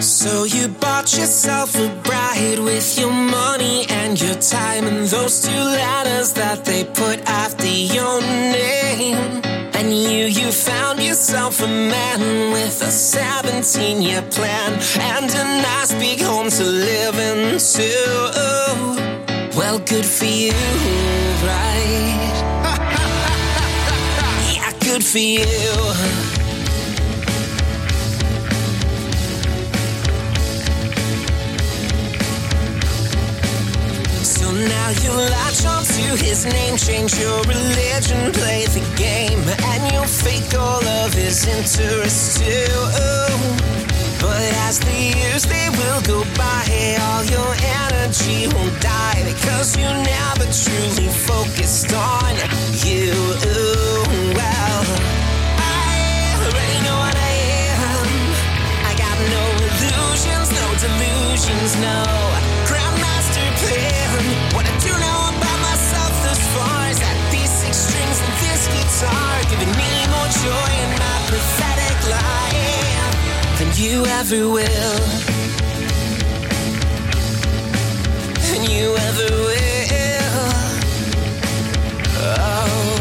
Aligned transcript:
So 0.00 0.44
you 0.44 0.68
bought 0.68 1.12
yourself 1.12 1.74
a 1.74 1.88
bride 2.02 2.58
with 2.58 2.98
your 2.98 3.12
money 3.12 3.84
and 3.90 4.18
your 4.18 4.34
time 4.36 4.86
and 4.86 5.06
those 5.06 5.42
two 5.42 5.50
letters 5.50 6.32
that 6.32 6.64
they 6.64 6.84
put 6.84 7.20
after 7.28 7.66
your 7.66 8.22
name. 8.22 9.42
And 9.74 9.92
you, 9.92 10.24
you 10.24 10.52
found 10.52 11.02
yourself 11.02 11.60
a 11.60 11.66
man 11.66 12.50
with 12.50 12.80
a 12.80 12.90
17 12.90 14.00
year 14.00 14.22
plan 14.22 14.72
and 14.98 15.30
a 15.30 15.44
nice 15.62 15.92
big 15.92 16.22
home 16.22 16.48
to 16.48 16.64
live 16.64 17.16
in 17.16 17.58
too. 17.58 19.52
Well, 19.54 19.80
good 19.80 20.06
for 20.06 20.24
you, 20.24 20.52
right? 21.44 22.32
yeah, 24.54 24.72
good 24.80 25.04
for 25.04 25.18
you. 25.18 26.39
You 35.04 35.12
latch 35.12 35.64
on 35.66 35.84
to 35.84 36.16
his 36.24 36.44
name, 36.46 36.76
change 36.76 37.14
your 37.14 37.40
religion, 37.42 38.32
play 38.32 38.66
the 38.66 38.82
game, 38.96 39.38
and 39.46 39.92
you'll 39.92 40.04
fake 40.04 40.52
all 40.58 40.84
of 40.84 41.14
his 41.14 41.46
interests 41.46 42.40
too. 42.40 42.66
But 44.20 44.42
as 44.66 44.80
the 44.80 44.98
years 45.16 45.44
they 45.44 45.68
will 45.70 46.02
go 46.02 46.24
by, 46.34 46.64
all 47.06 47.24
your 47.24 47.52
energy 47.86 48.48
will 48.48 48.72
die 48.80 49.22
because 49.32 49.76
you 49.76 49.86
never 49.86 50.46
truly 50.50 51.08
focused 51.08 51.92
on 51.94 52.34
you. 52.82 53.14
Well, 54.34 54.84
I 55.56 56.34
already 56.42 56.78
know 56.82 56.98
what 56.98 57.14
I 57.14 57.34
am. 57.78 58.08
I 58.90 58.92
got 58.98 59.16
no 59.36 59.44
illusions, 59.70 60.50
no 60.50 60.66
delusions, 60.82 61.76
no 61.78 62.19
you 73.90 74.06
ever 74.06 74.48
will. 74.48 74.98
Than 78.46 78.62
you 78.70 78.94
ever 79.08 79.28
will. 79.48 80.50
Oh, 82.22 83.00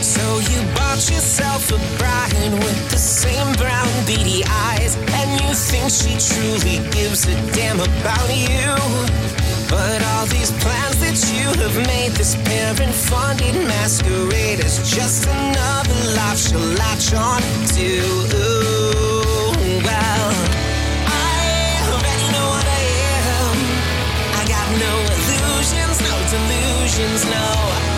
so 0.00 0.24
you 0.50 0.60
bought 0.74 1.04
yourself 1.12 1.70
a 1.70 1.80
bride 1.98 2.52
with 2.64 2.90
the 2.90 2.96
same 2.96 3.52
brown 3.60 3.92
beady 4.06 4.42
eyes, 4.70 4.96
and 4.96 5.28
you 5.42 5.52
think 5.52 5.90
she 5.92 6.16
truly 6.16 6.78
gives 6.96 7.28
a 7.28 7.36
damn 7.52 7.80
about 7.80 8.30
you. 8.32 8.72
But 9.68 10.00
all 10.12 10.24
these 10.26 10.50
plans 10.62 10.96
that 11.04 11.18
you 11.36 11.46
have 11.60 11.76
made, 11.86 12.12
this 12.12 12.36
parent 12.36 12.94
funded 12.94 13.56
masquerade 13.68 14.60
is 14.60 14.78
just 14.88 15.26
another 15.26 16.00
life 16.16 16.38
she'll 16.38 16.70
latch 16.80 17.12
on 17.12 17.42
to. 17.76 18.45
Illusions, 26.36 27.24
no 27.24 27.95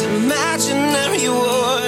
imaginary 0.00 1.28
war. 1.28 1.80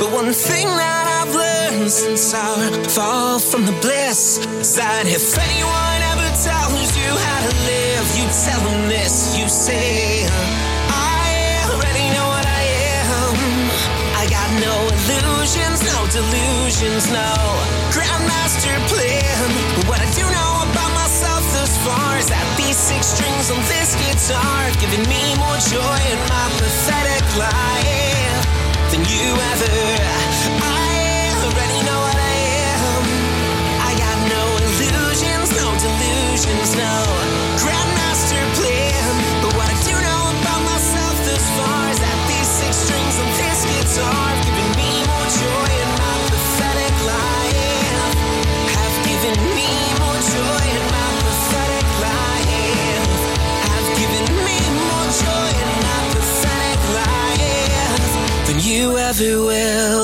But 0.00 0.12
one 0.12 0.32
thing 0.32 0.66
that 0.66 1.04
I've 1.20 1.34
learned 1.34 1.90
since 1.90 2.34
our 2.34 2.70
fall 2.88 3.38
from 3.38 3.66
the 3.66 3.76
bliss 3.80 4.38
is 4.60 4.76
that 4.76 5.04
if 5.06 5.36
anyone 5.36 6.00
ever 6.12 6.28
tells 6.40 6.96
you 6.96 7.10
how 7.10 7.40
to 7.48 7.52
live, 7.68 8.06
you 8.16 8.26
tell 8.46 8.60
them 8.64 8.88
this. 8.88 9.36
You 9.36 9.48
say, 9.48 10.26
I 10.88 11.68
already 11.68 12.06
know 12.16 12.26
what 12.34 12.46
I 12.46 12.64
am. 13.04 13.36
I 14.16 14.24
got 14.30 14.48
no 14.64 14.74
illusions, 15.12 15.84
no 15.84 15.98
delusions, 16.08 17.04
no 17.12 17.32
grandmaster 17.92 18.76
plan. 18.88 19.48
But 19.76 19.84
what 19.88 20.00
I 20.00 20.08
do 20.16 20.24
know 20.24 20.49
six 22.90 23.06
strings 23.14 23.50
on 23.50 23.60
this 23.70 23.94
guitar 24.02 24.70
giving 24.82 25.04
me 25.08 25.22
more 25.38 25.58
joy 25.70 25.98
in 26.12 26.18
my 26.34 26.46
pathetic 26.58 27.24
life 27.38 28.42
than 28.90 29.00
you 29.06 29.30
ever. 29.52 30.30
I 30.62 30.90
everywhere 59.10 59.99